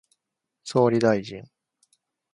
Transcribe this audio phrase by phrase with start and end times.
[0.63, 1.43] 総理大臣